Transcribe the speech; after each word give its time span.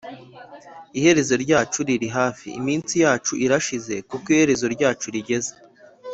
Iherezo 0.97 1.33
ryacu 1.43 1.79
riri 1.87 2.07
hafi, 2.17 2.47
Iminsi 2.59 2.93
yacu 3.03 3.33
irashize, 3.45 3.95
Kuko 4.09 4.27
iherezo 4.35 4.65
ryacu 4.75 5.07
rigeze. 5.15 5.53